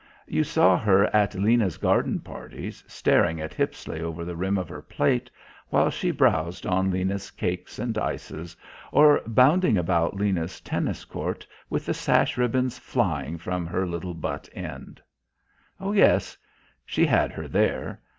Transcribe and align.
You 0.25 0.43
saw 0.43 0.79
her 0.79 1.15
at 1.15 1.35
Lena's 1.35 1.77
garden 1.77 2.21
parties, 2.21 2.83
staring 2.87 3.39
at 3.39 3.53
Hippisley 3.53 4.01
over 4.01 4.25
the 4.25 4.35
rim 4.35 4.57
of 4.57 4.67
her 4.67 4.81
plate 4.81 5.29
while 5.69 5.91
she 5.91 6.09
browsed 6.09 6.65
on 6.65 6.89
Lena's 6.89 7.29
cakes 7.29 7.77
and 7.77 7.95
ices, 7.99 8.57
or 8.91 9.21
bounding 9.27 9.77
about 9.77 10.15
Lena's 10.15 10.59
tennis 10.59 11.05
court 11.05 11.45
with 11.69 11.85
the 11.85 11.93
sash 11.93 12.35
ribbons 12.35 12.79
flying 12.79 13.37
from 13.37 13.67
her 13.67 13.85
little 13.85 14.15
butt 14.15 14.49
end. 14.55 14.99
Oh, 15.79 15.91
yes; 15.91 16.35
she 16.83 17.05
had 17.05 17.31
her 17.33 17.47
there. 17.47 18.01